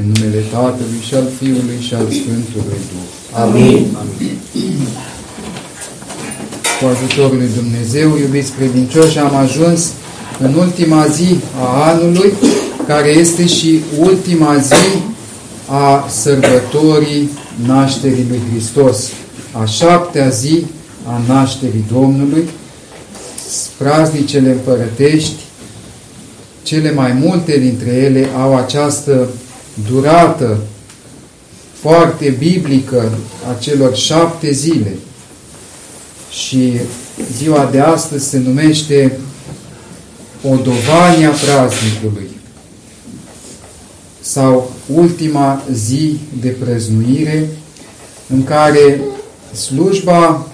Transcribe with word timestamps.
În 0.00 0.12
numele 0.14 0.44
Tatălui 0.50 1.00
și 1.06 1.14
al 1.14 1.28
Fiului 1.38 1.78
și 1.80 1.94
al 1.94 2.06
Sfântului 2.10 2.80
Duh. 2.90 3.40
Amin. 3.40 3.96
Cu 6.80 6.86
ajutorul 6.86 7.36
lui 7.36 7.50
Dumnezeu, 7.56 8.16
iubiți 8.16 8.52
credincioși, 8.52 9.18
am 9.18 9.34
ajuns 9.34 9.92
în 10.40 10.54
ultima 10.54 11.06
zi 11.06 11.36
a 11.60 11.90
anului, 11.90 12.32
care 12.86 13.08
este 13.08 13.46
și 13.46 13.80
ultima 13.98 14.56
zi 14.56 14.98
a 15.66 16.08
sărbătorii 16.08 17.30
nașterii 17.66 18.26
lui 18.28 18.40
Hristos, 18.50 19.08
a 19.52 19.64
șaptea 19.64 20.28
zi 20.28 20.64
a 21.06 21.20
nașterii 21.26 21.84
Domnului, 21.92 22.48
praznicele 23.76 24.50
împărătești, 24.50 25.42
cele 26.62 26.92
mai 26.92 27.12
multe 27.12 27.58
dintre 27.58 27.90
ele 27.90 28.28
au 28.40 28.56
această 28.56 29.28
durată 29.90 30.58
foarte 31.80 32.34
biblică 32.38 33.12
a 33.50 33.54
celor 33.60 33.96
șapte 33.96 34.52
zile. 34.52 34.96
Și 36.30 36.72
ziua 37.36 37.68
de 37.72 37.80
astăzi 37.80 38.28
se 38.28 38.38
numește 38.38 39.18
Odovania 40.42 41.30
praznicului 41.30 42.28
sau 44.20 44.72
ultima 44.94 45.62
zi 45.72 46.18
de 46.40 46.48
prăznuire 46.48 47.48
în 48.28 48.44
care 48.44 49.00
slujba 49.54 50.46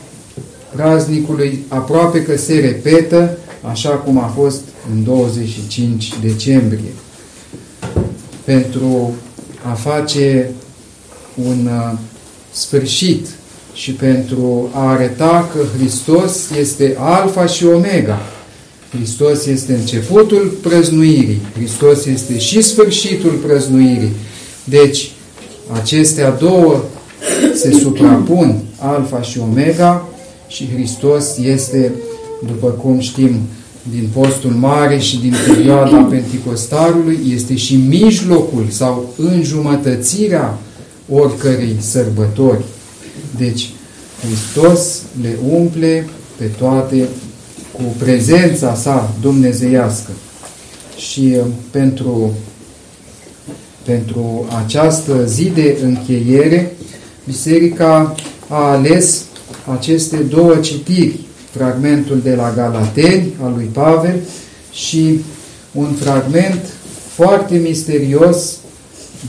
praznicului 0.77 1.65
aproape 1.69 2.23
că 2.23 2.37
se 2.37 2.61
repetă 2.61 3.39
așa 3.63 3.91
cum 3.91 4.19
a 4.19 4.33
fost 4.37 4.61
în 4.93 5.05
25 5.05 6.13
decembrie 6.23 6.93
pentru 8.45 9.15
a 9.71 9.73
face 9.73 10.51
un 11.35 11.67
uh, 11.67 11.99
sfârșit 12.53 13.27
și 13.75 13.93
pentru 13.93 14.71
a 14.73 14.91
arăta 14.91 15.51
că 15.53 15.59
Hristos 15.79 16.51
este 16.59 16.97
Alfa 16.99 17.47
și 17.47 17.65
Omega. 17.65 18.19
Hristos 18.91 19.47
este 19.47 19.73
începutul 19.75 20.59
prăznuirii, 20.63 21.41
Hristos 21.55 22.05
este 22.05 22.39
și 22.39 22.63
sfârșitul 22.63 23.31
prăznuirii. 23.31 24.13
Deci, 24.65 25.11
acestea 25.73 26.31
două 26.31 26.83
se 27.55 27.73
suprapun, 27.73 28.63
Alfa 28.79 29.23
și 29.23 29.39
Omega, 29.39 30.09
și 30.49 30.69
Hristos 30.75 31.37
este, 31.39 31.93
după 32.47 32.69
cum 32.69 33.01
știm, 33.01 33.41
din 33.91 34.09
postul 34.13 34.51
mare 34.51 34.99
și 34.99 35.19
din 35.19 35.35
perioada 35.47 35.97
Penticostarului, 36.11 37.19
este 37.35 37.57
și 37.57 37.77
mijlocul 37.77 38.67
sau 38.71 39.15
înjumătățirea 39.17 40.59
oricărei 41.09 41.77
sărbători. 41.79 42.65
Deci, 43.37 43.71
Hristos 44.23 45.03
le 45.23 45.37
umple 45.49 46.09
pe 46.37 46.45
toate 46.45 47.09
cu 47.73 47.83
prezența 47.99 48.75
sa 48.75 49.15
dumnezeiască. 49.21 50.11
Și 50.97 51.35
uh, 51.37 51.45
pentru, 51.71 52.33
pentru 53.83 54.47
această 54.65 55.25
zi 55.27 55.45
de 55.45 55.79
încheiere, 55.83 56.73
Biserica 57.27 58.15
a 58.49 58.71
ales 58.71 59.25
aceste 59.73 60.17
două 60.17 60.57
citiri, 60.57 61.21
fragmentul 61.57 62.21
de 62.23 62.35
la 62.35 62.53
Galateni 62.57 63.33
al 63.43 63.53
lui 63.57 63.69
Pavel 63.73 64.21
și 64.73 65.21
un 65.73 65.93
fragment 65.93 66.61
foarte 67.15 67.57
misterios 67.57 68.57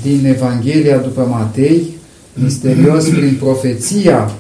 din 0.02 0.26
Evanghelia 0.26 0.98
după 0.98 1.22
Matei, 1.22 1.98
misterios 2.34 3.08
prin 3.08 3.38
profeția 3.40 4.32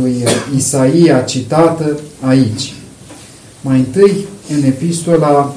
lui 0.00 0.24
Isaia 0.56 1.20
citată 1.20 2.00
aici. 2.20 2.72
Mai 3.60 3.78
întâi, 3.78 4.26
în 4.48 4.62
epistola 4.62 5.54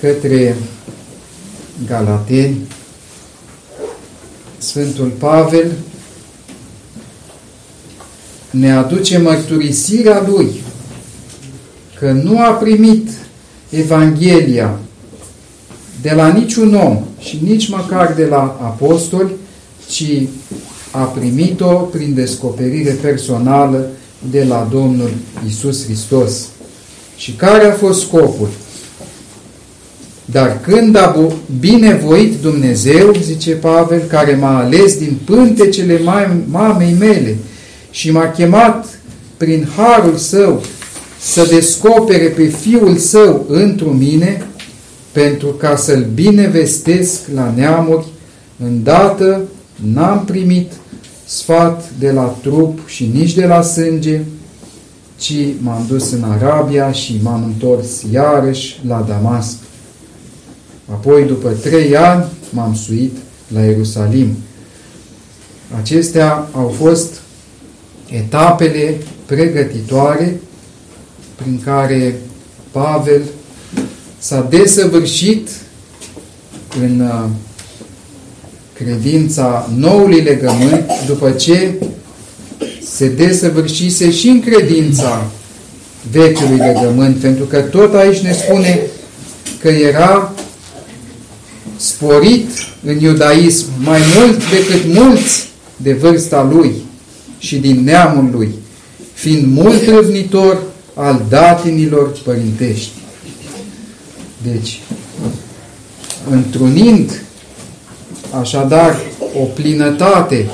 către 0.00 0.56
Galateni, 1.86 2.56
Sfântul 4.58 5.12
Pavel 5.18 5.72
ne 8.50 8.72
aduce 8.72 9.18
mărturisirea 9.18 10.24
lui 10.28 10.50
că 11.98 12.12
nu 12.12 12.40
a 12.40 12.50
primit 12.50 13.08
Evanghelia 13.70 14.78
de 16.02 16.12
la 16.16 16.28
niciun 16.28 16.74
om 16.74 17.04
și 17.18 17.38
nici 17.42 17.68
măcar 17.68 18.12
de 18.16 18.24
la 18.24 18.58
apostoli, 18.62 19.30
ci 19.90 20.22
a 20.90 21.02
primit-o 21.02 21.72
prin 21.72 22.14
descoperire 22.14 22.90
personală 22.90 23.86
de 24.30 24.44
la 24.44 24.68
Domnul 24.70 25.10
Isus 25.46 25.84
Hristos. 25.84 26.48
Și 27.16 27.32
care 27.32 27.66
a 27.66 27.72
fost 27.72 28.00
scopul? 28.00 28.48
Dar 30.24 30.60
când 30.60 30.96
a 30.96 31.32
binevoit 31.60 32.40
Dumnezeu, 32.40 33.14
zice 33.22 33.50
Pavel, 33.50 34.00
care 34.00 34.34
m-a 34.34 34.58
ales 34.58 34.98
din 34.98 35.18
pântecele 35.24 36.00
mamei 36.50 36.94
mele 36.98 37.36
și 37.90 38.10
m-a 38.10 38.30
chemat 38.30 39.00
prin 39.36 39.68
harul 39.76 40.16
său 40.16 40.62
să 41.20 41.46
descopere 41.50 42.26
pe 42.26 42.46
Fiul 42.46 42.96
Său 42.96 43.44
întru 43.48 43.88
mine, 43.88 44.46
pentru 45.12 45.48
ca 45.48 45.76
să-L 45.76 46.06
binevestesc 46.14 47.20
la 47.34 47.52
neamuri, 47.56 48.06
îndată 48.64 49.42
n-am 49.74 50.24
primit 50.24 50.72
sfat 51.24 51.90
de 51.98 52.10
la 52.10 52.36
trup 52.42 52.78
și 52.86 53.10
nici 53.14 53.34
de 53.34 53.46
la 53.46 53.62
sânge, 53.62 54.20
ci 55.18 55.34
m-am 55.60 55.84
dus 55.88 56.10
în 56.10 56.22
Arabia 56.22 56.92
și 56.92 57.20
m-am 57.22 57.44
întors 57.44 58.02
iarăși 58.12 58.80
la 58.86 59.04
Damasc. 59.08 59.56
Apoi, 60.90 61.24
după 61.24 61.48
trei 61.48 61.96
ani, 61.96 62.24
m-am 62.50 62.74
suit 62.74 63.16
la 63.52 63.60
Ierusalim. 63.60 64.36
Acestea 65.80 66.48
au 66.52 66.68
fost 66.68 67.20
etapele 68.10 68.96
pregătitoare 69.26 70.40
prin 71.42 71.60
care 71.64 72.14
Pavel 72.70 73.22
s-a 74.18 74.46
desăvârșit 74.50 75.48
în 76.82 77.00
uh, 77.00 77.24
credința 78.72 79.70
noului 79.76 80.20
legământ 80.20 80.84
după 81.06 81.30
ce 81.30 81.74
se 82.82 83.08
desăvârșise 83.08 84.10
și 84.10 84.28
în 84.28 84.40
credința 84.40 85.30
vechiului 86.10 86.56
legământ, 86.56 87.16
pentru 87.16 87.44
că 87.44 87.60
tot 87.60 87.94
aici 87.94 88.18
ne 88.18 88.32
spune 88.32 88.80
că 89.60 89.68
era 89.68 90.34
sporit 91.76 92.48
în 92.84 92.98
iudaism 92.98 93.66
mai 93.84 94.00
mult 94.16 94.50
decât 94.50 94.94
mulți 94.94 95.48
de 95.76 95.92
vârsta 95.92 96.48
lui 96.52 96.72
și 97.38 97.56
din 97.56 97.84
neamul 97.84 98.30
lui, 98.32 98.48
fiind 99.12 99.46
mult 99.46 99.88
râvnitor 99.88 100.62
al 100.98 101.24
datinilor 101.28 102.18
părintești. 102.24 102.92
Deci, 104.42 104.80
întrunind 106.30 107.22
așadar 108.40 108.96
o 109.40 109.44
plinătate 109.44 110.50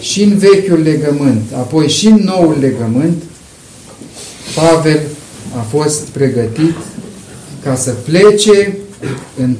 și 0.00 0.22
în 0.22 0.38
vechiul 0.38 0.80
legământ, 0.82 1.42
apoi 1.56 1.88
și 1.88 2.06
în 2.06 2.20
noul 2.24 2.56
legământ, 2.60 3.22
Pavel 4.54 5.00
a 5.58 5.60
fost 5.60 6.00
pregătit 6.00 6.74
ca 7.62 7.74
să 7.74 7.90
plece 7.90 8.78
în 9.36 9.56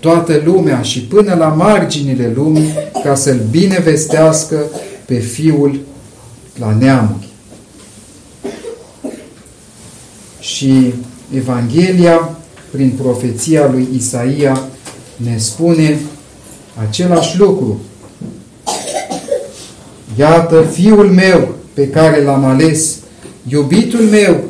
toată 0.00 0.42
lumea 0.44 0.82
și 0.82 1.00
până 1.00 1.34
la 1.34 1.46
marginile 1.46 2.32
lumii 2.34 2.72
ca 3.04 3.14
să-l 3.14 3.40
binevestească 3.50 4.64
pe 5.04 5.18
Fiul 5.18 5.80
la 6.58 6.76
neamuri. 6.78 7.31
Și 10.42 10.94
Evanghelia, 11.36 12.36
prin 12.70 12.92
profeția 13.02 13.70
lui 13.70 13.88
Isaia, 13.96 14.62
ne 15.16 15.36
spune 15.38 15.98
același 16.88 17.38
lucru. 17.38 17.80
Iată 20.18 20.62
fiul 20.72 21.10
meu 21.10 21.54
pe 21.74 21.88
care 21.88 22.22
l-am 22.22 22.44
ales, 22.44 22.96
iubitul 23.48 24.00
meu, 24.00 24.44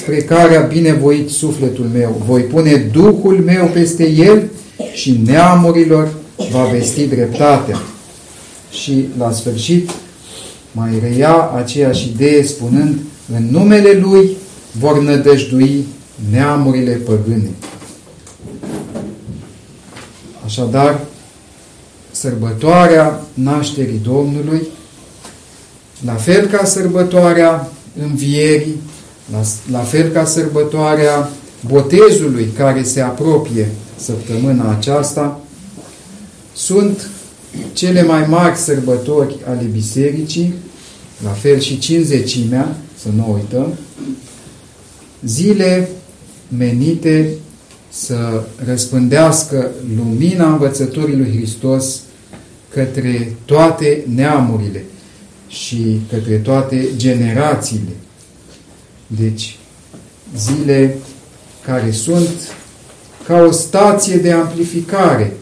spre 0.00 0.16
care 0.16 0.56
a 0.56 0.60
binevoit 0.60 1.30
sufletul 1.30 1.90
meu. 1.92 2.22
Voi 2.26 2.42
pune 2.42 2.74
Duhul 2.74 3.42
meu 3.44 3.66
peste 3.66 4.10
el 4.10 4.48
și 4.92 5.20
neamurilor 5.26 6.08
va 6.50 6.64
vesti 6.64 7.06
dreptatea. 7.06 7.78
Și 8.70 9.06
la 9.18 9.32
sfârșit 9.32 9.90
mai 10.72 10.90
reia 11.02 11.50
aceeași 11.56 12.08
idee 12.08 12.42
spunând 12.42 12.98
în 13.36 13.48
numele 13.50 13.92
Lui 13.92 14.36
vor 14.78 15.02
nădăjdui 15.02 15.86
neamurile 16.30 16.92
păgâne. 16.92 17.50
Așadar, 20.44 21.00
sărbătoarea 22.10 23.20
nașterii 23.34 24.00
Domnului, 24.02 24.66
la 26.04 26.14
fel 26.14 26.46
ca 26.46 26.64
sărbătoarea 26.64 27.68
învierii, 28.02 28.76
la, 29.32 29.40
la 29.70 29.84
fel 29.84 30.08
ca 30.08 30.24
sărbătoarea 30.24 31.30
botezului 31.68 32.48
care 32.56 32.82
se 32.82 33.00
apropie 33.00 33.68
săptămâna 33.96 34.70
aceasta, 34.70 35.40
sunt 36.54 37.10
cele 37.72 38.02
mai 38.02 38.26
mari 38.28 38.56
sărbători 38.56 39.36
ale 39.48 39.68
bisericii, 39.72 40.54
la 41.24 41.30
fel 41.30 41.58
și 41.58 41.78
cinzecimea, 41.78 42.76
să 43.02 43.08
nu 43.16 43.32
uităm, 43.32 43.74
zile 45.24 45.88
menite 46.56 47.30
să 47.90 48.42
răspândească 48.64 49.70
lumina 49.96 50.52
învățătorii 50.52 51.16
lui 51.16 51.36
Hristos 51.36 52.00
către 52.68 53.36
toate 53.44 54.04
neamurile 54.14 54.84
și 55.48 56.00
către 56.10 56.36
toate 56.36 56.88
generațiile. 56.96 57.92
Deci, 59.06 59.58
zile 60.36 60.96
care 61.64 61.90
sunt 61.90 62.54
ca 63.26 63.36
o 63.36 63.50
stație 63.50 64.16
de 64.16 64.32
amplificare 64.32 65.36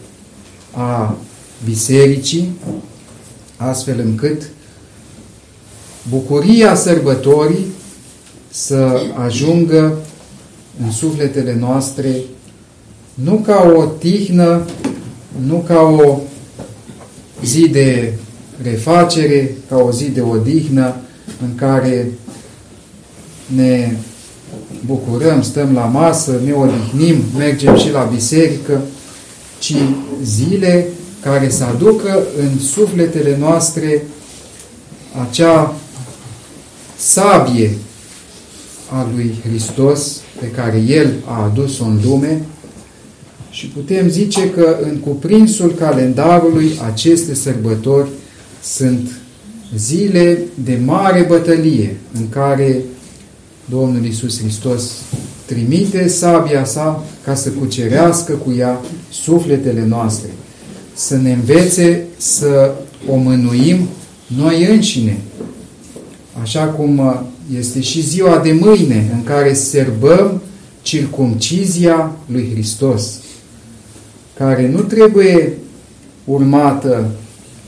a 0.71 1.17
bisericii, 1.65 2.51
astfel 3.57 3.99
încât 3.99 4.49
bucuria 6.09 6.75
sărbătorii 6.75 7.65
să 8.51 9.01
ajungă 9.25 9.97
în 10.83 10.91
sufletele 10.91 11.55
noastre 11.59 12.15
nu 13.13 13.35
ca 13.45 13.73
o 13.75 13.85
tihnă, 13.85 14.65
nu 15.45 15.63
ca 15.67 15.81
o 15.81 16.19
zi 17.43 17.67
de 17.67 18.13
refacere, 18.63 19.55
ca 19.69 19.75
o 19.75 19.91
zi 19.91 20.09
de 20.09 20.21
odihnă 20.21 20.95
în 21.41 21.55
care 21.55 22.11
ne 23.45 23.95
bucurăm, 24.85 25.41
stăm 25.41 25.73
la 25.73 25.85
masă, 25.85 26.39
ne 26.45 26.51
odihnim, 26.51 27.23
mergem 27.37 27.77
și 27.77 27.91
la 27.91 28.03
biserică, 28.03 28.81
ci 29.59 29.73
zile 30.23 30.87
care 31.23 31.49
să 31.49 31.63
aducă 31.63 32.23
în 32.39 32.59
sufletele 32.59 33.37
noastre 33.37 34.03
acea 35.29 35.75
sabie 36.97 37.77
a 38.91 39.09
lui 39.15 39.33
Hristos 39.43 40.21
pe 40.39 40.47
care 40.47 40.77
El 40.87 41.13
a 41.25 41.43
adus-o 41.43 41.85
în 41.85 41.99
lume. 42.03 42.41
Și 43.49 43.67
putem 43.67 44.09
zice 44.09 44.49
că 44.49 44.77
în 44.81 44.97
cuprinsul 44.97 45.71
calendarului 45.73 46.79
aceste 46.91 47.35
sărbători 47.35 48.09
sunt 48.63 49.09
zile 49.75 50.39
de 50.63 50.79
mare 50.85 51.25
bătălie 51.27 51.97
în 52.13 52.29
care 52.29 52.83
Domnul 53.69 54.05
Isus 54.05 54.39
Hristos 54.39 54.91
trimite 55.45 56.07
sabia 56.07 56.65
sa 56.65 57.03
ca 57.23 57.35
să 57.35 57.49
cucerească 57.49 58.33
cu 58.33 58.53
ea 58.57 58.81
sufletele 59.11 59.85
noastre, 59.85 60.29
să 60.93 61.17
ne 61.17 61.31
învețe 61.31 62.05
să 62.17 62.71
o 63.07 63.15
mânuim 63.15 63.87
noi 64.27 64.65
înșine, 64.65 65.17
așa 66.41 66.65
cum 66.65 67.23
este 67.57 67.81
și 67.81 68.01
ziua 68.01 68.37
de 68.37 68.51
mâine 68.51 69.09
în 69.13 69.23
care 69.23 69.53
serbăm 69.53 70.41
circumcizia 70.81 72.11
lui 72.25 72.49
Hristos, 72.51 73.19
care 74.37 74.67
nu 74.67 74.79
trebuie 74.79 75.53
urmată 76.23 77.11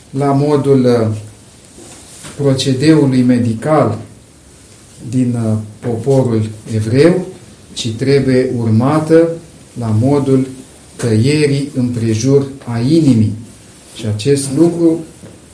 la 0.09 0.31
modul 0.31 1.13
procedeului 2.35 3.21
medical 3.21 3.97
din 5.09 5.35
uh, 5.45 5.57
poporul 5.79 6.49
evreu, 6.75 7.25
ci 7.73 7.91
trebuie 7.91 8.51
urmată 8.57 9.29
la 9.79 9.95
modul 9.99 10.47
tăierii 10.95 11.69
împrejur 11.75 12.47
a 12.65 12.79
inimii. 12.79 13.33
Și 13.95 14.05
acest 14.05 14.47
lucru 14.57 14.99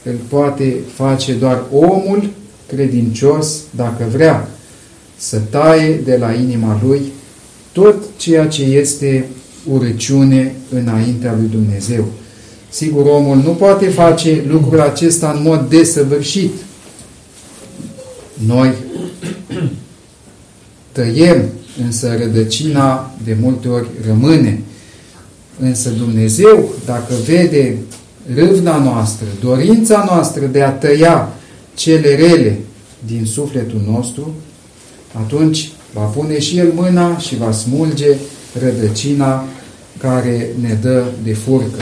îl 0.03 0.15
poate 0.29 0.75
face 0.93 1.33
doar 1.33 1.63
omul 1.71 2.29
credincios, 2.67 3.61
dacă 3.75 4.05
vrea, 4.11 4.49
să 5.17 5.37
taie 5.49 6.01
de 6.05 6.17
la 6.17 6.33
inima 6.33 6.79
lui 6.83 7.01
tot 7.71 7.95
ceea 8.17 8.47
ce 8.47 8.63
este 8.63 9.25
urăciune 9.71 10.55
înaintea 10.73 11.35
lui 11.39 11.47
Dumnezeu. 11.51 12.05
Sigur, 12.69 13.05
omul 13.05 13.37
nu 13.37 13.49
poate 13.49 13.87
face 13.87 14.43
lucrul 14.47 14.79
acesta 14.79 15.31
în 15.35 15.41
mod 15.43 15.69
desăvârșit. 15.69 16.51
Noi 18.45 18.73
tăiem, 20.91 21.43
însă 21.85 22.15
rădăcina 22.19 23.15
de 23.23 23.37
multe 23.41 23.67
ori 23.67 23.87
rămâne. 24.07 24.61
Însă 25.59 25.89
Dumnezeu, 25.89 26.69
dacă 26.85 27.13
vede 27.25 27.77
râvna 28.35 28.77
noastră, 28.77 29.25
dorința 29.43 30.03
noastră 30.09 30.45
de 30.45 30.61
a 30.61 30.69
tăia 30.69 31.29
cele 31.77 32.15
rele 32.15 32.59
din 33.05 33.25
sufletul 33.25 33.81
nostru, 33.85 34.33
atunci 35.13 35.71
va 35.93 36.01
pune 36.01 36.39
și 36.39 36.57
El 36.57 36.71
mâna 36.75 37.17
și 37.17 37.37
va 37.37 37.51
smulge 37.51 38.15
rădăcina 38.59 39.45
care 39.97 40.49
ne 40.61 40.77
dă 40.81 41.03
de 41.23 41.33
furcă. 41.33 41.81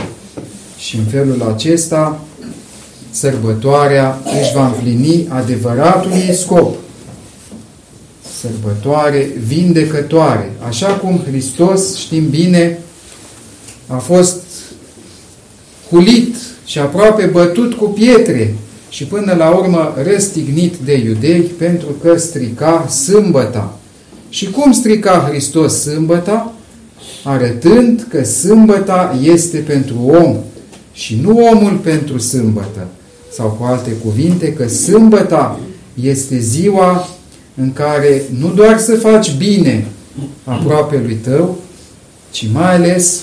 Și 0.78 0.96
în 0.96 1.04
felul 1.04 1.42
acesta, 1.54 2.26
sărbătoarea 3.10 4.22
își 4.42 4.54
va 4.54 4.68
împlini 4.68 5.28
adevăratul 5.30 6.12
ei 6.12 6.34
scop. 6.34 6.76
Sărbătoare 8.40 9.32
vindecătoare. 9.48 10.52
Așa 10.68 10.88
cum 10.88 11.24
Hristos, 11.28 11.96
știm 11.96 12.30
bine, 12.30 12.80
a 13.88 13.98
fost 13.98 14.42
hulit 15.90 16.36
și 16.66 16.80
aproape 16.80 17.26
bătut 17.26 17.74
cu 17.74 17.86
pietre 17.86 18.56
și 18.90 19.06
până 19.06 19.34
la 19.34 19.50
urmă 19.50 19.94
răstignit 20.04 20.76
de 20.76 20.98
iudei 20.98 21.42
pentru 21.42 21.88
că 22.02 22.18
strica 22.18 22.88
sâmbăta. 22.88 23.78
Și 24.30 24.50
cum 24.50 24.72
strica 24.72 25.26
Hristos 25.30 25.82
sâmbăta? 25.82 26.54
Arătând 27.24 28.06
că 28.10 28.24
sâmbăta 28.24 29.20
este 29.24 29.58
pentru 29.58 29.96
om 30.08 30.36
și 30.94 31.20
nu 31.22 31.48
omul 31.52 31.76
pentru 31.76 32.18
sâmbătă. 32.18 32.88
Sau 33.32 33.48
cu 33.60 33.64
alte 33.64 33.92
cuvinte, 33.92 34.54
că 34.54 34.68
sâmbăta 34.68 35.60
este 36.02 36.40
ziua 36.40 37.08
în 37.56 37.74
care 37.74 38.22
nu 38.40 38.52
doar 38.54 38.80
să 38.80 38.96
faci 38.96 39.36
bine 39.38 39.88
aproape 40.44 41.02
lui 41.06 41.16
tău, 41.16 41.58
ci 42.32 42.48
mai 42.54 42.76
ales 42.76 43.22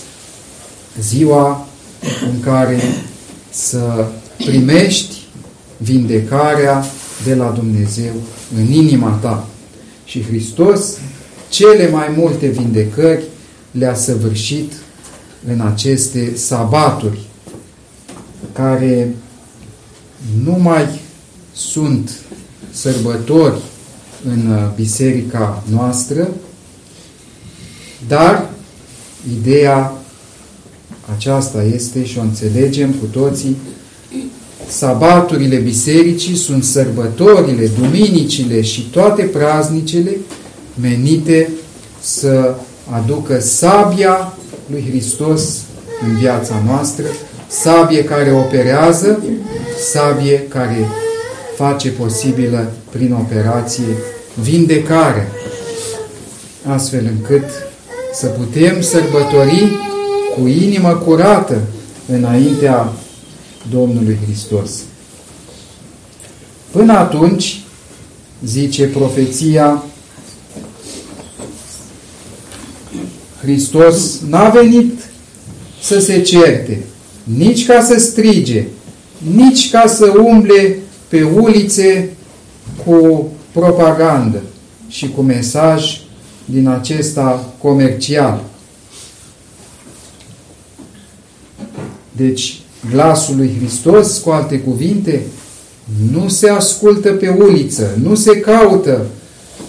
ziua 1.01 1.67
în 2.33 2.41
care 2.41 2.81
să 3.51 4.07
primești 4.37 5.22
vindecarea 5.83 6.85
de 7.25 7.35
la 7.35 7.51
Dumnezeu 7.51 8.13
în 8.57 8.73
inima 8.73 9.11
ta. 9.11 9.47
Și 10.05 10.23
Hristos 10.23 10.97
cele 11.49 11.91
mai 11.91 12.15
multe 12.17 12.47
vindecări 12.47 13.23
le-a 13.71 13.95
săvârșit 13.95 14.73
în 15.47 15.61
aceste 15.61 16.37
sabaturi, 16.37 17.19
care 18.53 19.15
nu 20.45 20.53
mai 20.53 21.01
sunt 21.53 22.11
sărbători 22.73 23.61
în 24.25 24.71
biserica 24.75 25.63
noastră, 25.71 26.29
dar 28.09 28.51
ideea 29.41 29.93
aceasta 31.17 31.63
este 31.63 32.05
și 32.05 32.19
o 32.19 32.21
înțelegem 32.21 32.93
cu 32.93 33.05
toții 33.05 33.57
sabaturile 34.77 35.57
bisericii 35.57 36.37
sunt 36.37 36.65
sărbătorile, 36.65 37.71
duminicile 37.79 38.61
și 38.63 38.89
toate 38.91 39.23
praznicele 39.23 40.17
menite 40.81 41.51
să 42.01 42.55
aducă 42.91 43.41
sabia 43.41 44.33
lui 44.71 44.85
Hristos 44.89 45.43
în 46.09 46.17
viața 46.19 46.63
noastră, 46.67 47.05
sabie 47.49 48.05
care 48.05 48.33
operează, 48.33 49.23
sabie 49.93 50.47
care 50.49 50.89
face 51.57 51.89
posibilă 51.89 52.73
prin 52.91 53.13
operație 53.13 53.97
vindecare, 54.43 55.29
astfel 56.67 57.11
încât 57.17 57.45
să 58.15 58.27
putem 58.27 58.81
sărbători 58.81 59.73
cu 60.35 60.47
inimă 60.47 61.03
curată 61.05 61.61
înaintea 62.09 62.93
Domnului 63.71 64.19
Hristos. 64.25 64.71
Până 66.71 66.93
atunci, 66.93 67.61
zice 68.45 68.87
profeția, 68.87 69.83
Hristos 73.41 74.21
n-a 74.29 74.49
venit 74.49 74.93
să 75.83 76.01
se 76.01 76.21
certe, 76.21 76.85
nici 77.25 77.67
ca 77.67 77.83
să 77.83 77.99
strige, 77.99 78.65
nici 79.35 79.71
ca 79.71 79.87
să 79.87 80.13
umble 80.19 80.79
pe 81.09 81.23
ulițe 81.23 82.11
cu 82.85 83.29
propagandă 83.53 84.43
și 84.89 85.09
cu 85.09 85.21
mesaj 85.21 86.01
din 86.45 86.69
acesta 86.69 87.55
comercial. 87.59 88.45
Deci, 92.13 92.62
glasul 92.91 93.37
lui 93.37 93.57
Hristos, 93.59 94.19
cu 94.19 94.31
alte 94.31 94.59
cuvinte, 94.59 95.23
nu 96.13 96.29
se 96.29 96.49
ascultă 96.49 97.13
pe 97.13 97.29
uliță, 97.29 97.99
nu 98.03 98.15
se 98.15 98.41
caută 98.41 99.07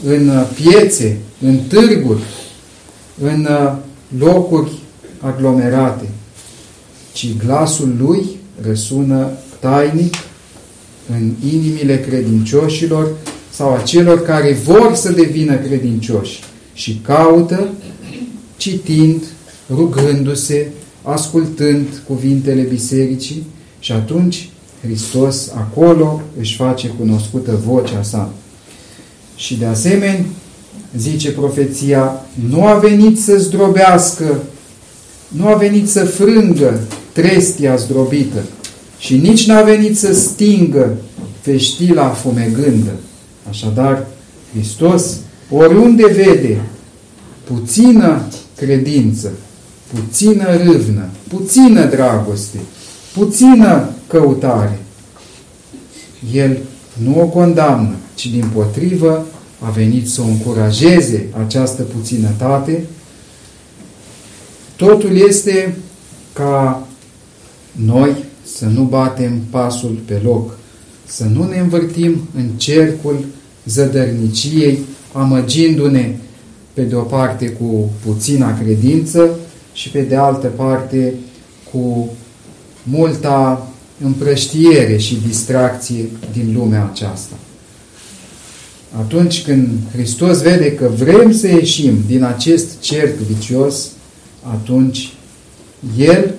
în 0.05 0.45
piețe, 0.55 1.17
în 1.41 1.57
târguri, 1.57 2.23
în 3.23 3.47
locuri 4.17 4.71
aglomerate, 5.19 6.09
ci 7.13 7.27
glasul 7.45 7.95
lui 7.99 8.25
răsună 8.61 9.31
tainic 9.59 10.13
în 11.09 11.31
inimile 11.53 11.99
credincioșilor 11.99 13.11
sau 13.49 13.73
a 13.73 13.79
celor 13.79 14.21
care 14.21 14.53
vor 14.53 14.91
să 14.95 15.11
devină 15.11 15.55
credincioși 15.55 16.39
și 16.73 17.01
caută, 17.05 17.69
citind, 18.57 19.23
rugându-se, 19.69 20.71
ascultând 21.03 21.87
cuvintele 22.07 22.61
bisericii 22.61 23.45
și 23.79 23.91
atunci 23.91 24.49
Hristos 24.81 25.51
acolo 25.55 26.21
își 26.39 26.55
face 26.55 26.87
cunoscută 26.87 27.59
vocea 27.65 28.01
sa. 28.01 28.33
Și 29.35 29.55
de 29.55 29.65
asemenea, 29.65 30.25
zice 30.97 31.31
profeția, 31.31 32.25
nu 32.49 32.65
a 32.65 32.73
venit 32.73 33.19
să 33.19 33.37
zdrobească, 33.37 34.43
nu 35.27 35.47
a 35.47 35.53
venit 35.53 35.89
să 35.89 36.05
frângă 36.05 36.79
trestia 37.11 37.75
zdrobită 37.75 38.43
și 38.99 39.17
nici 39.17 39.47
n-a 39.47 39.61
venit 39.61 39.97
să 39.97 40.13
stingă 40.13 40.97
feștila 41.41 42.09
fumegândă. 42.09 42.91
Așadar, 43.49 44.07
Hristos 44.53 45.17
oriunde 45.49 46.05
vede 46.05 46.61
puțină 47.43 48.21
credință, 48.55 49.31
puțină 49.93 50.57
râvnă, 50.57 51.09
puțină 51.27 51.85
dragoste, 51.85 52.59
puțină 53.13 53.89
căutare, 54.07 54.79
El 56.33 56.57
nu 57.03 57.21
o 57.21 57.25
condamnă, 57.25 57.95
ci 58.15 58.27
din 58.27 58.45
potrivă 58.53 59.25
a 59.59 59.69
venit 59.69 60.09
să 60.09 60.21
o 60.21 60.25
încurajeze 60.25 61.27
această 61.45 61.83
puținătate. 61.83 62.83
Totul 64.75 65.17
este 65.27 65.75
ca 66.33 66.87
noi 67.71 68.15
să 68.43 68.65
nu 68.65 68.83
batem 68.83 69.41
pasul 69.49 69.99
pe 70.05 70.21
loc, 70.23 70.57
să 71.05 71.23
nu 71.23 71.43
ne 71.43 71.59
învârtim 71.59 72.17
în 72.35 72.49
cercul 72.55 73.25
zădărniciei, 73.65 74.79
amăgindu-ne 75.13 76.15
pe 76.73 76.81
de 76.81 76.95
o 76.95 77.01
parte 77.01 77.49
cu 77.49 77.89
puțina 78.05 78.59
credință 78.59 79.29
și 79.73 79.89
pe 79.89 80.01
de 80.01 80.15
altă 80.15 80.47
parte 80.47 81.13
cu 81.71 82.09
multa 82.83 83.67
împrăștiere 84.03 84.97
și 84.97 85.21
distracție 85.27 86.09
din 86.31 86.53
lumea 86.53 86.89
aceasta. 86.91 87.35
Atunci 88.99 89.43
când 89.43 89.67
Hristos 89.91 90.41
vede 90.41 90.73
că 90.73 90.87
vrem 90.97 91.31
să 91.31 91.47
ieșim 91.47 92.03
din 92.07 92.23
acest 92.23 92.79
cerc 92.79 93.17
vicios, 93.17 93.87
atunci 94.51 95.13
El 95.97 96.33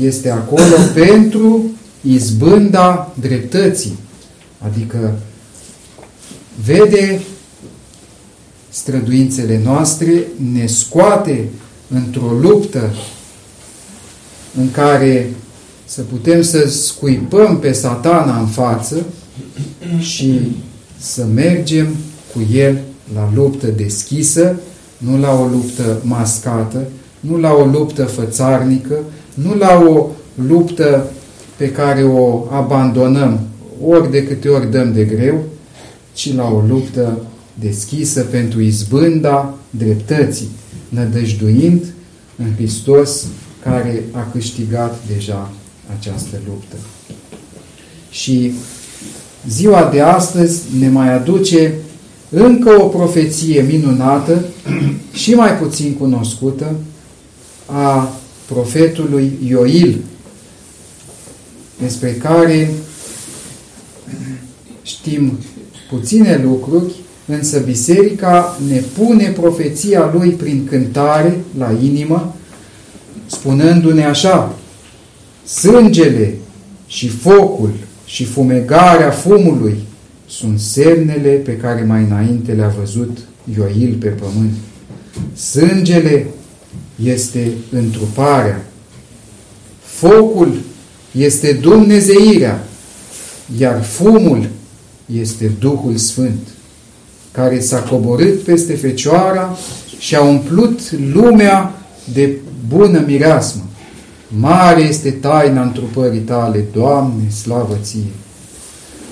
este 0.00 0.30
acolo 0.30 0.76
pentru 1.04 1.70
izbânda 2.00 3.14
dreptății. 3.20 3.98
Adică 4.58 5.18
vede 6.64 7.20
străduințele 8.68 9.60
noastre, 9.64 10.26
ne 10.52 10.66
scoate 10.66 11.48
într-o 11.94 12.32
luptă 12.40 12.90
în 14.58 14.70
care 14.70 15.32
să 15.84 16.00
putem 16.00 16.42
să 16.42 16.68
scuipăm 16.68 17.58
pe 17.58 17.72
satana 17.72 18.38
în 18.38 18.46
față 18.46 18.96
și 19.98 20.40
să 20.98 21.26
mergem 21.34 21.86
cu 22.32 22.40
el 22.52 22.78
la 23.14 23.30
luptă 23.34 23.66
deschisă, 23.66 24.56
nu 24.98 25.18
la 25.18 25.32
o 25.32 25.46
luptă 25.46 26.00
mascată, 26.02 26.86
nu 27.20 27.36
la 27.36 27.52
o 27.52 27.64
luptă 27.64 28.04
fățarnică, 28.04 28.98
nu 29.34 29.54
la 29.54 29.84
o 29.88 30.06
luptă 30.46 31.10
pe 31.56 31.70
care 31.70 32.02
o 32.02 32.46
abandonăm 32.50 33.40
ori 33.86 34.10
de 34.10 34.24
câte 34.24 34.48
ori 34.48 34.70
dăm 34.70 34.92
de 34.92 35.04
greu, 35.04 35.44
ci 36.12 36.34
la 36.34 36.44
o 36.44 36.62
luptă 36.68 37.18
deschisă 37.54 38.20
pentru 38.20 38.60
izbânda 38.60 39.54
dreptății, 39.70 40.48
nădăjduind 40.90 41.84
în 42.36 42.54
Hristos 42.54 43.26
care 43.62 44.02
a 44.12 44.28
câștigat 44.32 45.00
deja 45.14 45.52
această 45.98 46.40
luptă. 46.46 46.76
Și 48.10 48.52
ziua 49.48 49.88
de 49.92 50.00
astăzi 50.00 50.62
ne 50.78 50.88
mai 50.88 51.12
aduce 51.12 51.74
încă 52.28 52.82
o 52.82 52.86
profeție 52.86 53.62
minunată 53.62 54.44
și 55.12 55.34
mai 55.34 55.56
puțin 55.56 55.94
cunoscută 55.94 56.74
a 57.66 58.12
profetului 58.46 59.32
Ioil, 59.46 59.98
despre 61.80 62.12
care 62.12 62.72
știm 64.82 65.38
puține 65.90 66.40
lucruri, 66.42 66.92
însă 67.26 67.58
biserica 67.58 68.58
ne 68.68 68.82
pune 68.98 69.28
profeția 69.28 70.10
lui 70.14 70.30
prin 70.30 70.66
cântare 70.70 71.40
la 71.58 71.72
inimă, 71.82 72.36
spunându-ne 73.26 74.04
așa, 74.04 74.54
sângele 75.44 76.34
și 76.86 77.08
focul 77.08 77.70
și 78.04 78.24
fumegarea 78.24 79.10
fumului 79.10 79.78
sunt 80.26 80.60
semnele 80.60 81.30
pe 81.30 81.56
care 81.56 81.82
mai 81.82 82.02
înainte 82.02 82.52
le-a 82.52 82.74
văzut 82.78 83.18
Ioil 83.56 83.96
pe 84.00 84.08
pământ. 84.08 84.52
Sângele 85.34 86.26
este 87.04 87.52
întruparea, 87.70 88.64
focul 89.82 90.60
este 91.12 91.52
Dumnezeirea, 91.52 92.64
iar 93.58 93.82
fumul 93.82 94.48
este 95.20 95.52
Duhul 95.58 95.96
Sfânt, 95.96 96.48
care 97.32 97.60
s-a 97.60 97.78
coborât 97.78 98.42
peste 98.42 98.76
Fecioara 98.76 99.56
și 99.98 100.16
a 100.16 100.22
umplut 100.22 100.90
lumea 101.12 101.74
de 102.12 102.36
bună 102.68 103.02
mireasmă. 103.06 103.62
Mare 104.28 104.80
este 104.80 105.10
taina 105.10 105.62
întrupării 105.62 106.20
tale, 106.20 106.64
Doamne, 106.72 107.30
slavă 107.42 107.78
ție! 107.82 108.10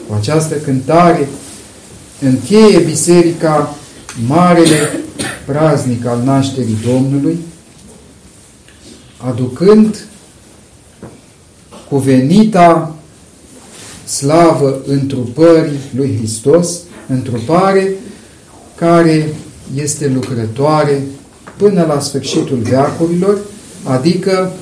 Cu 0.09 0.15
această 0.15 0.55
cântare 0.55 1.29
încheie 2.21 2.79
biserica 2.79 3.75
marele 4.27 5.01
praznic 5.47 6.07
al 6.07 6.23
nașterii 6.25 6.79
Domnului, 6.87 7.39
aducând 9.17 10.07
cuvenita 11.89 12.95
slavă 14.05 14.81
întrupării 14.87 15.79
lui 15.97 16.17
Hristos, 16.17 16.79
întrupare 17.09 17.91
care 18.75 19.29
este 19.75 20.09
lucrătoare 20.09 21.03
până 21.57 21.85
la 21.89 22.01
sfârșitul 22.01 22.57
veacurilor, 22.57 23.39
adică 23.85 24.53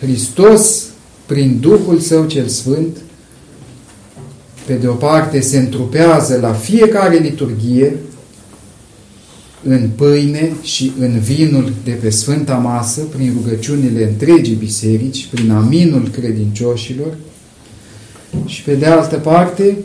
Hristos, 0.00 0.84
prin 1.26 1.58
Duhul 1.60 1.98
Său 1.98 2.26
cel 2.26 2.46
Sfânt, 2.46 2.96
pe 4.66 4.74
de 4.74 4.86
o 4.86 4.92
parte 4.92 5.40
se 5.40 5.58
întrupează 5.58 6.38
la 6.40 6.52
fiecare 6.52 7.16
liturghie 7.16 7.96
în 9.62 9.90
pâine 9.96 10.52
și 10.62 10.92
în 10.98 11.18
vinul 11.18 11.72
de 11.84 11.90
pe 11.90 12.10
Sfânta 12.10 12.54
Masă, 12.54 13.00
prin 13.00 13.32
rugăciunile 13.42 14.08
întregii 14.08 14.54
biserici, 14.54 15.26
prin 15.26 15.50
aminul 15.50 16.08
credincioșilor 16.08 17.16
și 18.46 18.62
pe 18.62 18.74
de 18.74 18.86
altă 18.86 19.16
parte, 19.16 19.76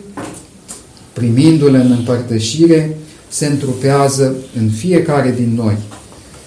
primindu-le 1.14 1.78
în 1.78 1.92
împărtășire, 1.92 2.98
se 3.28 3.46
întrupează 3.46 4.36
în 4.58 4.70
fiecare 4.70 5.34
din 5.38 5.54
noi 5.56 5.78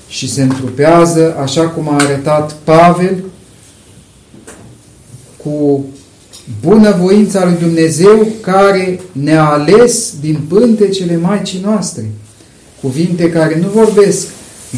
și 0.09 0.31
se 0.31 0.43
întrupează 0.43 1.37
așa 1.43 1.69
cum 1.69 1.89
a 1.89 1.97
arătat 1.97 2.53
Pavel 2.53 3.25
cu 5.37 5.85
bunăvoința 6.61 7.45
lui 7.45 7.57
Dumnezeu 7.61 8.27
care 8.41 9.01
ne-a 9.13 9.45
ales 9.45 10.15
din 10.21 10.41
pântecele 10.49 11.17
Maicii 11.17 11.61
noastre. 11.65 12.11
Cuvinte 12.81 13.31
care 13.31 13.59
nu 13.61 13.69
vorbesc 13.69 14.27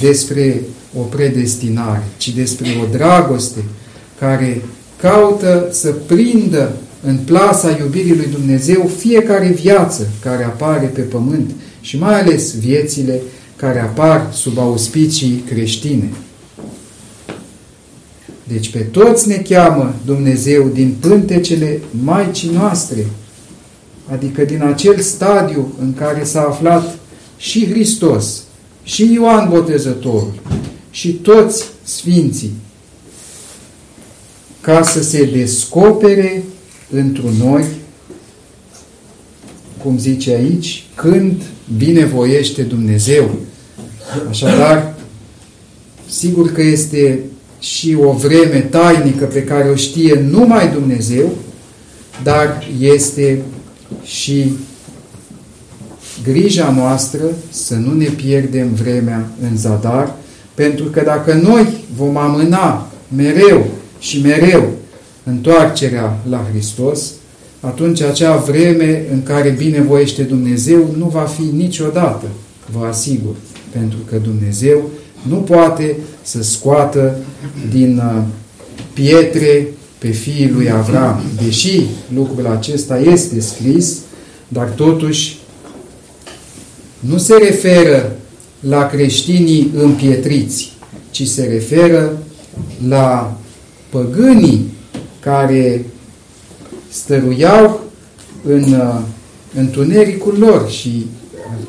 despre 0.00 0.62
o 0.98 1.00
predestinare, 1.00 2.02
ci 2.16 2.28
despre 2.28 2.68
o 2.82 2.86
dragoste 2.96 3.64
care 4.18 4.62
caută 5.00 5.68
să 5.70 5.92
prindă 6.06 6.72
în 7.02 7.16
plasa 7.16 7.76
iubirii 7.80 8.16
lui 8.16 8.28
Dumnezeu 8.32 8.90
fiecare 8.96 9.48
viață 9.48 10.08
care 10.20 10.44
apare 10.44 10.86
pe 10.86 11.00
pământ 11.00 11.50
și 11.80 11.98
mai 11.98 12.20
ales 12.20 12.58
viețile 12.58 13.20
care 13.56 13.80
apar 13.80 14.30
sub 14.32 14.58
auspicii 14.58 15.44
creștine. 15.48 16.10
Deci 18.48 18.70
pe 18.70 18.78
toți 18.78 19.28
ne 19.28 19.36
cheamă 19.48 19.94
Dumnezeu 20.04 20.68
din 20.68 20.96
pântecele 21.00 21.80
Maicii 22.04 22.50
noastre, 22.50 23.06
adică 24.12 24.44
din 24.44 24.62
acel 24.62 25.00
stadiu 25.00 25.74
în 25.80 25.94
care 25.94 26.24
s-a 26.24 26.40
aflat 26.40 26.98
și 27.36 27.70
Hristos, 27.70 28.42
și 28.82 29.12
Ioan 29.12 29.48
Botezătorul, 29.48 30.32
și 30.90 31.12
toți 31.12 31.64
Sfinții, 31.82 32.52
ca 34.60 34.82
să 34.82 35.02
se 35.02 35.24
descopere 35.24 36.42
într 36.90 37.20
noi, 37.38 37.64
cum 39.82 39.98
zice 39.98 40.30
aici, 40.30 40.84
când 40.94 41.42
binevoiește 41.76 42.62
Dumnezeu. 42.62 43.30
Așadar, 44.28 44.94
sigur 46.08 46.52
că 46.52 46.62
este 46.62 47.20
și 47.60 47.96
o 48.00 48.12
vreme 48.12 48.60
tainică 48.70 49.24
pe 49.24 49.42
care 49.42 49.68
o 49.68 49.74
știe 49.74 50.26
numai 50.30 50.72
Dumnezeu, 50.72 51.30
dar 52.22 52.68
este 52.80 53.42
și 54.04 54.52
grija 56.22 56.70
noastră 56.70 57.22
să 57.50 57.74
nu 57.74 57.92
ne 57.92 58.04
pierdem 58.04 58.74
vremea 58.74 59.28
în 59.50 59.56
zadar, 59.56 60.14
pentru 60.54 60.84
că 60.84 61.00
dacă 61.04 61.32
noi 61.32 61.66
vom 61.96 62.16
amâna 62.16 62.90
mereu 63.16 63.66
și 63.98 64.20
mereu 64.20 64.72
întoarcerea 65.28 66.18
la 66.28 66.46
Hristos, 66.50 67.12
atunci 67.60 68.00
acea 68.00 68.36
vreme 68.36 69.04
în 69.12 69.22
care 69.22 69.54
binevoiește 69.58 70.22
Dumnezeu 70.22 70.94
nu 70.96 71.04
va 71.04 71.20
fi 71.22 71.42
niciodată, 71.42 72.26
vă 72.72 72.86
asigur, 72.86 73.34
pentru 73.70 73.98
că 74.08 74.16
Dumnezeu 74.16 74.90
nu 75.28 75.36
poate 75.36 75.96
să 76.22 76.42
scoată 76.42 77.16
din 77.70 77.96
uh, 77.96 78.22
pietre 78.92 79.68
pe 79.98 80.08
fiii 80.08 80.50
lui 80.50 80.70
Avram. 80.70 81.22
Deși 81.44 81.82
lucrul 82.14 82.46
acesta 82.46 82.98
este 82.98 83.40
scris, 83.40 83.98
dar 84.48 84.68
totuși 84.68 85.38
nu 87.00 87.18
se 87.18 87.34
referă 87.34 88.16
la 88.60 88.86
creștinii 88.86 89.70
împietriți, 89.76 90.72
ci 91.10 91.26
se 91.26 91.44
referă 91.44 92.18
la 92.88 93.38
păgânii 93.88 94.74
care 95.26 95.84
stăruiau 96.88 97.80
în 98.44 98.62
uh, 98.62 99.00
întunericul 99.54 100.36
lor 100.38 100.70
și 100.70 101.06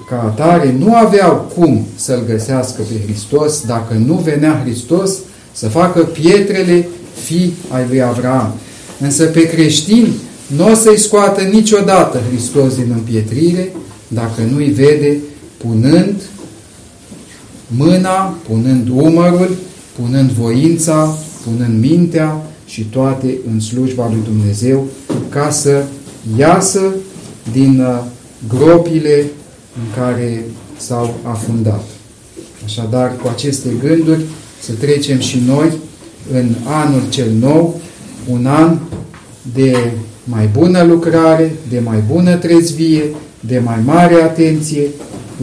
ca 0.09 0.21
atare 0.21 0.75
nu 0.79 0.95
aveau 0.95 1.51
cum 1.55 1.85
să-L 1.95 2.23
găsească 2.27 2.81
pe 2.81 3.03
Hristos 3.03 3.61
dacă 3.65 3.93
nu 3.93 4.13
venea 4.13 4.61
Hristos 4.63 5.17
să 5.51 5.67
facă 5.67 5.99
pietrele 5.99 6.87
fi 7.23 7.53
ai 7.69 7.85
lui 7.87 8.01
Avram. 8.01 8.53
Însă 8.99 9.25
pe 9.25 9.47
creștini 9.47 10.13
nu 10.55 10.71
o 10.71 10.73
să-i 10.73 10.99
scoată 10.99 11.41
niciodată 11.41 12.21
Hristos 12.29 12.75
din 12.75 12.91
împietrire 12.95 13.71
dacă 14.07 14.41
nu-i 14.51 14.69
vede 14.69 15.17
punând 15.57 16.21
mâna, 17.67 18.37
punând 18.47 18.87
umărul, 18.89 19.55
punând 19.95 20.29
voința, 20.29 21.17
punând 21.43 21.81
mintea 21.81 22.41
și 22.77 22.83
toate 22.83 23.37
în 23.51 23.59
slujba 23.59 24.09
lui 24.09 24.21
Dumnezeu 24.23 24.87
ca 25.29 25.49
să 25.49 25.83
iasă 26.37 26.93
din 27.51 27.79
uh, 27.79 28.03
gropile 28.47 29.25
în 29.77 30.01
care 30.01 30.45
s-au 30.77 31.15
afundat. 31.23 31.83
Așadar, 32.65 33.15
cu 33.21 33.27
aceste 33.27 33.69
gânduri, 33.83 34.21
să 34.61 34.71
trecem 34.71 35.19
și 35.19 35.41
noi 35.47 35.71
în 36.33 36.49
anul 36.65 37.01
cel 37.09 37.29
nou, 37.39 37.79
un 38.29 38.45
an 38.45 38.77
de 39.53 39.91
mai 40.23 40.49
bună 40.57 40.83
lucrare, 40.83 41.55
de 41.69 41.79
mai 41.79 42.03
bună 42.11 42.35
trezvie, 42.35 43.03
de 43.39 43.59
mai 43.59 43.79
mare 43.85 44.13
atenție 44.13 44.87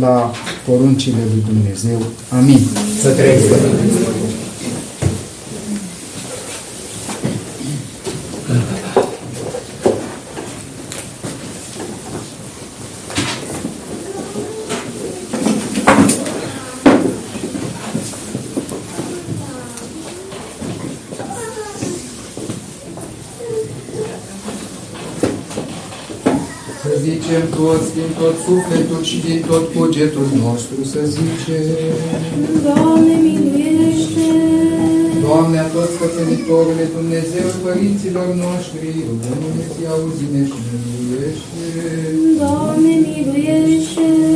la 0.01 0.33
poruncile 0.66 1.23
lui 1.33 1.44
Dumnezeu. 1.47 2.03
Amin. 2.29 2.61
Să 3.03 3.11
trăiesc! 3.11 3.44
zicem 27.35 27.49
toți 27.59 27.88
din 27.99 28.11
tot 28.18 28.35
sufletul 28.47 28.94
și 29.05 29.17
din 29.27 29.40
tot 29.47 29.64
cugetul 29.75 30.29
nostru, 30.45 30.85
să 30.93 31.01
zicem. 31.17 31.64
Doamne, 32.64 33.14
miluiește! 33.27 34.29
Doamne, 35.25 35.59
a 35.59 35.67
toți 35.75 35.95
păcălitorule 36.01 36.85
Dumnezeu, 36.97 37.47
părinților 37.64 38.29
noștri, 38.45 38.88
rugăm-ne 39.09 39.64
și 39.75 39.83
auzi-ne 39.93 40.43
și 40.51 40.61
miluiește. 40.85 41.64
Doamne, 42.38 42.93
miluiește! 43.05 44.34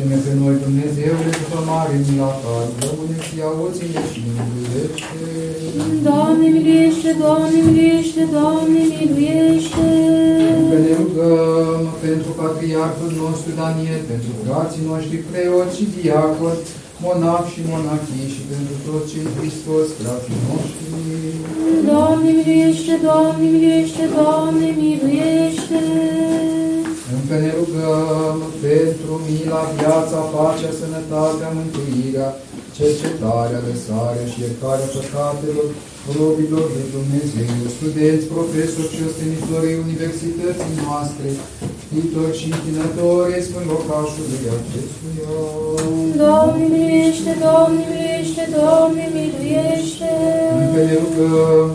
Miluiește-ne 0.00 0.26
pe 0.26 0.32
noi, 0.42 0.56
Dumnezeule, 0.66 1.30
după 1.42 1.58
mare 1.70 1.94
mila 2.06 2.32
ta, 2.42 2.54
rugăm-ne 2.66 3.18
și 3.26 3.36
auzi-ne 3.48 4.02
și 4.12 4.20
miluiește. 4.26 5.20
Doamne, 6.06 6.46
miluiește! 6.56 7.10
Doamne, 7.22 7.58
miluiește! 7.66 8.22
Doamne, 8.36 8.80
miluiește! 8.94 9.88
Că 10.70 10.76
ne 10.86 10.92
rugăm 11.00 11.82
pentru 12.06 12.30
patriarhul 12.42 13.12
nostru 13.22 13.50
Daniel, 13.60 14.02
pentru 14.12 14.32
frații 14.44 14.86
noștri 14.90 15.26
preoți 15.30 15.76
și 15.78 15.86
diaconi, 15.94 16.64
monahi 17.02 17.50
și 17.52 17.60
monachii 17.72 18.32
și 18.34 18.42
pentru 18.52 18.74
toți 18.86 19.08
cei 19.10 19.28
Hristos, 19.36 19.86
frații 20.00 20.38
noștri. 20.46 20.84
Doamne, 21.88 22.30
miluiește! 22.38 22.94
Doamne, 23.06 23.46
miluiește! 23.54 24.04
Doamne, 24.18 24.68
miluiește! 24.80 25.80
Încă 27.16 27.34
ne 27.44 27.50
rugăm 27.58 28.36
pentru 28.66 29.12
mila, 29.26 29.60
viața, 29.78 30.18
pacea, 30.34 30.70
sănătatea, 30.80 31.48
mântuirea, 31.58 32.28
cercetarea, 32.76 33.64
lăsarea 33.68 34.26
și 34.30 34.38
iertarea 34.40 34.92
păcatelor 34.94 35.68
robilor 36.16 36.66
de 36.76 36.84
Dumnezeu, 36.96 37.52
studenți, 37.76 38.30
profesori 38.34 38.92
și 38.94 39.06
ostenitori 39.08 39.80
universității 39.86 40.74
noastre, 40.84 41.28
știtori 41.84 42.38
și 42.40 42.46
închinători, 42.52 43.46
spun 43.46 43.64
locașului 43.74 44.46
acestuia. 44.58 45.32
Doamne, 46.22 46.64
miluiește! 46.74 47.32
Doamne, 47.44 47.82
miluiește! 47.90 48.42
Doamne, 48.56 49.04
miluiește! 49.16 50.12
Încă 50.62 50.80
ne 50.88 50.94
rugăm 51.02 51.68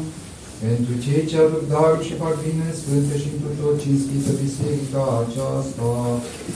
pentru 0.65 0.93
cei 1.05 1.23
ce 1.29 1.35
aduc 1.43 1.63
darul 1.73 2.01
și 2.07 2.21
fac 2.23 2.35
bine 2.45 2.67
sfântă 2.79 3.13
și 3.21 3.29
într 3.33 3.49
tot 3.59 3.75
cinstită 3.85 4.31
biserica 4.43 5.05
aceasta, 5.23 5.87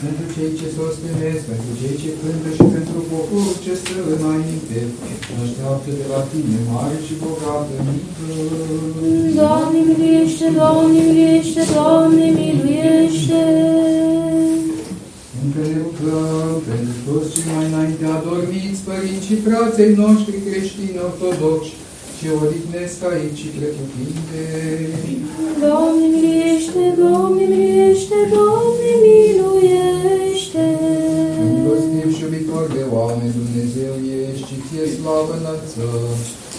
pentru 0.02 0.26
cei 0.36 0.52
ce 0.60 0.68
se 0.74 0.80
ostenesc, 0.88 1.42
pentru 1.52 1.72
cei 1.80 1.96
ce 2.02 2.10
cântă 2.20 2.50
și 2.58 2.66
pentru 2.76 3.00
poporul 3.12 3.56
ce 3.66 3.74
stă 3.82 4.00
înainte, 4.16 4.80
așteaptă 5.44 5.90
de 6.00 6.06
la 6.14 6.22
tine 6.30 6.60
mare 6.72 6.98
și 7.06 7.14
bogată 7.24 7.76
mică. 7.88 8.26
Doamne, 9.40 9.80
miluiește! 9.88 10.46
Doamne, 10.60 11.00
miluiește! 11.08 11.62
Doamne, 11.76 12.26
miluiește! 12.40 13.42
Încă 15.42 15.62
ne 15.70 15.76
rugăm 15.84 16.56
pentru 16.70 16.96
toți 17.06 17.32
cei 17.34 17.46
mai 17.52 17.66
înainte 17.70 18.06
adormiți, 18.18 18.86
părinți 18.88 19.28
și 19.30 19.36
frații 19.46 19.98
noștri 20.04 20.44
creștini 20.46 21.04
ortodoxi, 21.08 21.74
ce 22.20 22.28
odihnesc 22.42 23.00
aici 23.12 23.38
cicletul 23.40 23.88
tinde. 23.94 24.46
Doamne 25.64 26.06
miliește, 26.16 26.84
Doamne 27.02 27.44
miliește, 27.54 28.18
Doamne 28.36 28.92
miluiește! 29.04 30.66
Milostiv 31.56 32.08
și 32.16 32.24
iubitor 32.26 32.66
de 32.76 32.84
oameni, 32.98 33.38
Dumnezeu 33.42 33.94
ești 34.22 34.48
și 34.50 34.58
ție 34.66 34.86
slavă 34.96 35.34
înălță, 35.40 35.88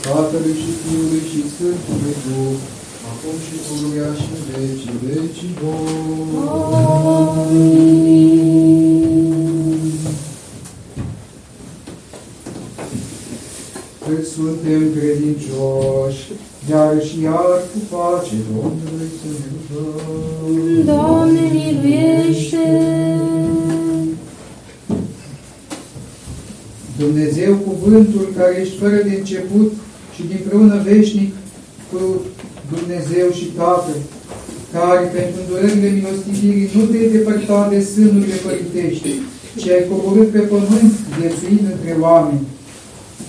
Tatălui 0.04 0.56
și 0.62 0.70
Fiului 0.80 1.24
și 1.30 1.40
Sfântului 1.52 2.16
Duh, 2.24 2.58
acum 3.10 3.36
și 3.46 3.54
pururea 3.64 4.10
și 4.20 4.28
în 4.36 4.42
vecii 4.50 4.98
vecii 5.04 5.54
Domnului. 5.60 6.46
Amin. 7.38 7.98
Că 14.08 14.14
suntem 14.24 14.82
credincioși 14.94 15.17
iarăși 16.70 17.22
iar 17.22 17.58
cu 17.70 17.78
pace 17.90 18.34
Domnului 18.50 19.10
să 19.20 19.28
ne 19.38 19.48
rugăm. 19.54 20.84
Doamne, 20.84 21.40
miluiește! 21.52 22.66
Dumnezeu, 26.98 27.52
cuvântul 27.54 28.32
care 28.36 28.60
ești 28.60 28.78
fără 28.82 28.98
de 29.06 29.14
început 29.18 29.72
și 30.14 30.22
dinpreună 30.32 30.76
veșnic 30.88 31.32
cu 31.90 32.00
Dumnezeu 32.72 33.26
și 33.38 33.46
Tatăl, 33.58 34.00
care 34.72 35.04
pentru 35.14 35.36
îndurările 35.40 35.90
milostivirii 35.96 36.70
nu 36.74 36.82
te-ai 36.84 37.12
depărtat 37.16 37.64
de 37.72 37.80
sânurile 37.80 38.38
părintești, 38.46 39.10
ci 39.58 39.68
ai 39.68 39.88
coborât 39.90 40.28
pe 40.30 40.38
pământ, 40.38 40.92
viețuind 41.18 41.64
între 41.74 41.96
oameni, 42.00 42.46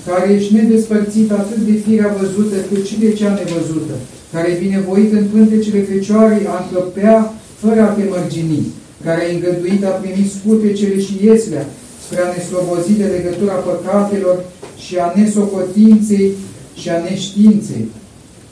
care 0.08 0.34
ești 0.34 0.54
nedespărțit 0.54 1.32
atât 1.32 1.58
de 1.58 1.76
firea 1.86 2.16
văzută 2.20 2.56
cât 2.70 2.86
și 2.86 3.00
de 3.00 3.14
cea 3.14 3.34
nevăzută, 3.34 3.96
care 4.34 4.48
e 4.50 4.64
binevoit 4.66 5.12
în 5.14 5.26
pântecele 5.34 5.82
Fecioarei 5.82 6.48
a 6.48 6.56
încăpea 6.64 7.34
fără 7.62 7.82
a 7.82 7.94
te 7.96 8.04
mărgini, 8.10 8.62
care 9.06 9.24
ai 9.24 9.34
îngăduit 9.34 9.84
a 9.86 9.90
primi 9.90 10.32
scutecele 10.36 11.00
și 11.00 11.14
ieslea 11.24 11.66
spre 12.04 12.22
a 12.22 12.28
ne 12.34 12.42
slobozi 12.48 13.00
de 13.02 13.06
legătura 13.16 13.54
păcatelor 13.54 14.44
și 14.86 14.98
a 14.98 15.14
nesocotinței 15.16 16.32
și 16.76 16.90
a 16.90 17.04
neștiinței, 17.10 17.86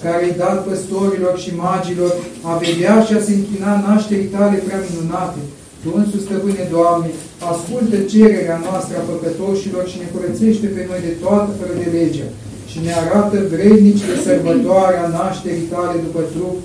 care 0.03 0.23
ai 0.23 0.33
dat 0.37 0.65
păstorilor 0.67 1.39
și 1.39 1.55
magilor 1.55 2.13
a 2.41 2.57
vedea 2.57 3.01
și 3.05 3.13
a 3.13 3.21
se 3.21 3.33
închina 3.33 3.83
nașterii 3.87 4.33
tale 4.35 4.57
prea 4.57 4.79
minunate. 4.89 5.39
Tu 5.81 5.89
însuți, 5.99 6.25
stăpâne 6.25 6.63
Doamne, 6.75 7.09
ascultă 7.51 7.97
cererea 8.13 8.59
noastră 8.65 8.93
a 8.97 9.07
păcătoșilor 9.09 9.83
și 9.91 10.01
ne 10.01 10.07
curățește 10.13 10.67
pe 10.75 10.81
noi 10.89 11.01
de 11.07 11.13
toată 11.23 11.49
fără 11.59 11.73
de 11.81 11.87
legea 11.97 12.29
și 12.71 12.77
ne 12.85 12.93
arată 13.01 13.37
vrednici 13.53 14.07
de 14.09 14.15
sărbătoarea 14.25 15.05
nașterii 15.19 15.69
tale 15.73 15.95
după 16.05 16.21
trup, 16.33 16.57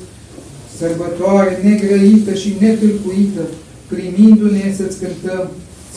sărbătoare 0.78 1.52
negrăită 1.66 2.32
și 2.42 2.56
netâlcuită, 2.60 3.44
primindu-ne 3.92 4.74
să-ți 4.78 5.00
cântăm 5.02 5.44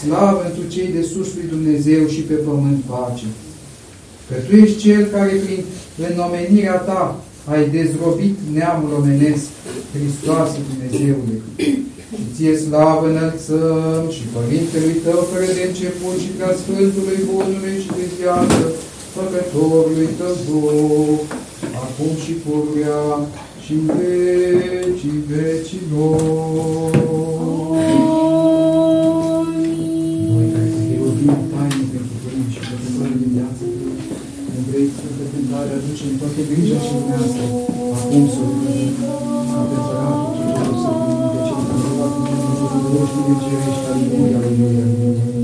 slavă 0.02 0.42
întru 0.48 0.64
cei 0.74 0.90
de 0.98 1.04
sus 1.12 1.30
lui 1.36 1.48
Dumnezeu 1.56 2.08
și 2.14 2.22
pe 2.30 2.34
pământ 2.34 2.80
pace. 2.90 3.30
Că 4.28 4.36
Tu 4.48 4.56
ești 4.56 4.78
Cel 4.78 5.04
care 5.06 5.34
prin 5.44 5.62
înnomenirea 6.10 6.78
Ta 6.88 7.04
ai 7.54 7.70
dezrobit 7.70 8.36
neamul 8.54 8.92
omenesc, 9.00 9.46
Hristoase 9.94 10.58
Dumnezeule. 10.70 11.36
Și 12.16 12.24
Ție 12.36 12.56
slavă 12.66 13.06
înălțăm 13.10 14.04
și 14.16 14.24
Părintelui 14.36 14.98
Tău 15.06 15.20
fără 15.32 15.48
de 15.58 15.64
început 15.70 16.16
și 16.24 16.30
prea 16.36 16.54
Sfântului 16.62 17.20
Bunului 17.30 17.78
și 17.84 17.92
de 17.98 18.06
viață, 18.20 18.64
Făcătorului 19.16 20.10
Tău 20.20 20.36
Duh, 20.48 21.20
acum 21.86 22.12
și 22.24 22.34
pururea 22.44 23.04
și 23.64 23.72
în 23.80 23.86
vecii 23.98 25.20
vecilor. 25.32 26.92
Noi 30.32 30.48
care 30.54 30.70
te 30.76 30.94
iubim 31.00 31.38
taine 31.52 31.86
pentru 31.94 32.16
părinți 32.24 32.54
și 32.56 32.62
păcători 32.70 33.16
de 33.22 33.28
viață, 33.36 33.64
ne 34.52 34.60
vrei 34.68 34.88
Sfântă 34.96 35.26
Cântare, 35.32 35.72
aducem 35.78 36.12
toate 36.22 36.42
grija 36.50 36.78
și 36.86 36.92
dumneavoastră, 36.98 37.44
acum 37.98 38.24
să 38.34 38.44
Dumnezeu 43.26 43.74
și 43.90 44.10
de 44.10 45.35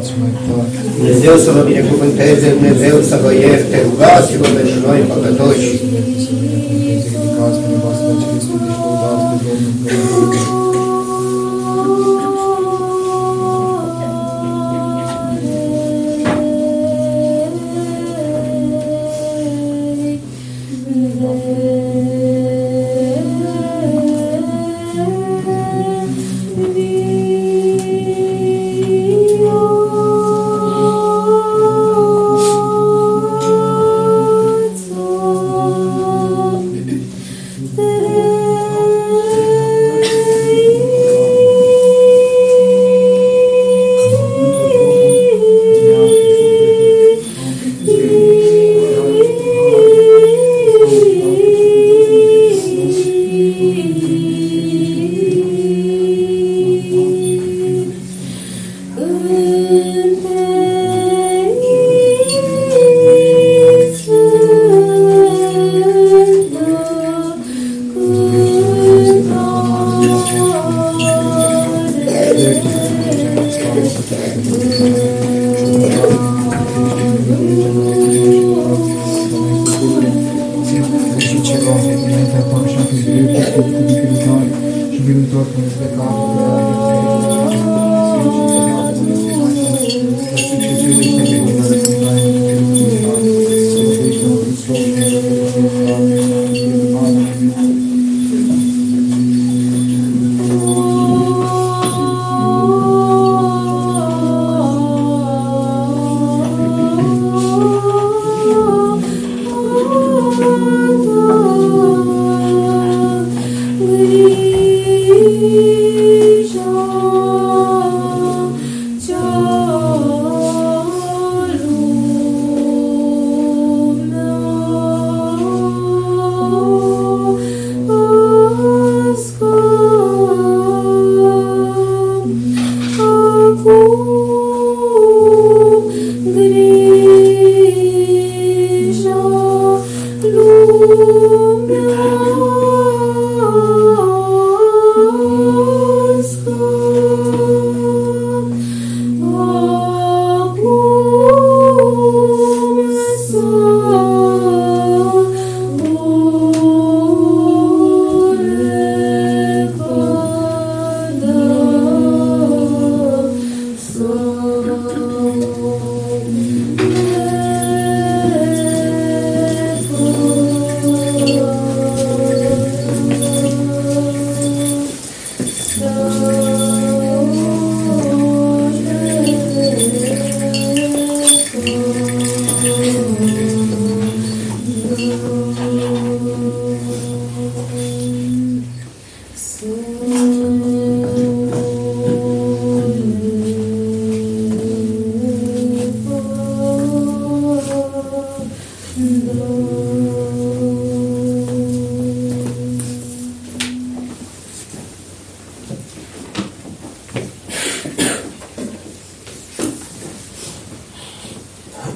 Mâncați 0.00 0.20
mai 0.20 0.32
tare. 0.46 0.68
Dumnezeu 0.96 1.36
să 1.44 1.50
vă 1.56 1.62
binecuvânteze, 1.70 2.46
Dumnezeu 2.56 2.96
să 3.10 3.16
vă 3.22 3.30
ierte, 3.32 3.76
rugați-vă 3.88 4.46
pentru 4.56 4.78
noi 4.86 5.00
păcătoși. 5.10 5.68
Ridicați 7.10 7.58
pe 7.64 7.74
voastră 7.82 8.10
cele 8.20 8.38
sfinte 8.44 8.70
și 8.74 8.80
lăudați 8.84 9.24
pe 9.30 9.36
Domnul 9.44 10.59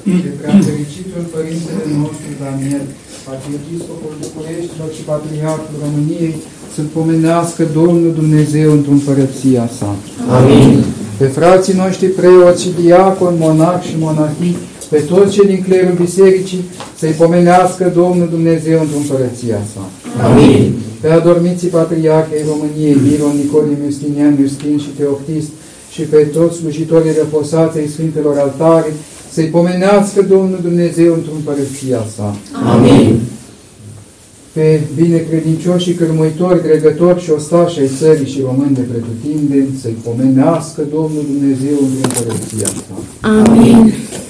pe 0.05 0.31
preafericitul 0.41 1.23
Părintele 1.35 1.83
nostru 2.01 2.29
Daniel, 2.43 2.85
Arhiepiscopul 3.31 4.13
Bucureștilor 4.23 4.89
și 4.95 5.03
Patriarhul 5.11 5.75
României, 5.83 6.35
să-L 6.73 6.87
pomenească 6.97 7.63
Domnul 7.79 8.11
Dumnezeu 8.21 8.69
într-o 8.77 8.95
împărăția 8.97 9.65
sa. 9.77 9.89
Amin. 10.37 10.83
Pe 11.19 11.27
frații 11.37 11.79
noștri 11.83 12.07
preoți 12.19 12.63
și 12.63 12.75
diaconi, 12.81 13.41
monahi 13.45 13.87
și 13.87 13.95
monahii, 14.05 14.57
pe 14.91 14.99
toți 15.11 15.33
cei 15.35 15.47
din 15.51 15.61
clerul 15.67 16.01
bisericii, 16.05 16.63
să-i 16.99 17.19
pomenească 17.21 17.83
Domnul 18.01 18.27
Dumnezeu 18.35 18.77
într-o 18.81 19.01
împărăția 19.03 19.61
sa. 19.73 19.83
Amin. 20.27 20.73
Pe 21.01 21.09
adormiții 21.09 21.75
Patriarhei 21.79 22.49
României, 22.51 23.01
Miron, 23.05 23.35
Nicodim, 23.41 23.77
Justinian, 23.85 24.37
Justin 24.41 24.77
și 24.83 24.91
Teoctist, 24.99 25.49
și 25.93 26.01
pe 26.01 26.17
toți 26.35 26.57
slujitorii 26.57 27.17
răposați 27.17 27.77
ai 27.77 27.87
Sfintelor 27.93 28.37
Altare, 28.37 28.91
să-i 29.35 29.53
pomenească 29.57 30.21
Domnul 30.21 30.59
Dumnezeu 30.61 31.13
într-o 31.13 31.31
împărăția 31.35 32.05
sa. 32.15 32.35
Amin. 32.73 33.19
Pe 34.53 34.81
binecredincioși 34.95 35.85
și 35.89 35.93
cărmuitori, 35.93 36.61
dregători 36.61 37.21
și 37.23 37.31
ostași 37.31 37.79
ai 37.79 37.89
țării 37.97 38.31
și 38.33 38.41
români 38.41 38.75
de 38.75 38.81
pretutindeni, 38.81 39.79
să-i 39.81 39.97
pomenească 40.03 40.81
Domnul 40.93 41.23
Dumnezeu 41.31 41.77
într-o 41.81 42.07
împărăția 42.07 42.67
sa. 42.67 42.95
Amin. 43.29 43.93